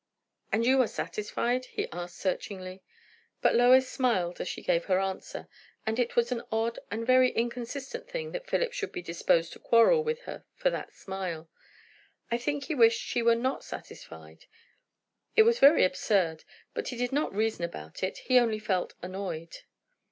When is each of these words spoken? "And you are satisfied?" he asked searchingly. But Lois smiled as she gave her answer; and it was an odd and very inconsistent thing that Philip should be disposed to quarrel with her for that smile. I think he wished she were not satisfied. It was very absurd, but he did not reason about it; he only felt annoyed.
"And 0.51 0.65
you 0.65 0.81
are 0.81 0.87
satisfied?" 0.87 1.65
he 1.65 1.87
asked 1.91 2.17
searchingly. 2.17 2.81
But 3.39 3.53
Lois 3.53 3.87
smiled 3.87 4.41
as 4.41 4.47
she 4.47 4.63
gave 4.63 4.85
her 4.85 4.97
answer; 4.99 5.47
and 5.85 5.99
it 5.99 6.15
was 6.15 6.31
an 6.31 6.41
odd 6.51 6.79
and 6.89 7.05
very 7.05 7.29
inconsistent 7.29 8.09
thing 8.09 8.31
that 8.31 8.47
Philip 8.47 8.73
should 8.73 8.91
be 8.91 9.03
disposed 9.03 9.53
to 9.53 9.59
quarrel 9.59 10.03
with 10.03 10.21
her 10.21 10.43
for 10.55 10.71
that 10.71 10.91
smile. 10.95 11.51
I 12.31 12.39
think 12.39 12.63
he 12.63 12.73
wished 12.73 12.99
she 12.99 13.21
were 13.21 13.35
not 13.35 13.63
satisfied. 13.63 14.47
It 15.35 15.43
was 15.43 15.59
very 15.59 15.85
absurd, 15.85 16.45
but 16.73 16.87
he 16.87 16.95
did 16.97 17.11
not 17.11 17.31
reason 17.35 17.63
about 17.63 18.01
it; 18.01 18.17
he 18.25 18.39
only 18.39 18.57
felt 18.57 18.95
annoyed. 19.03 19.55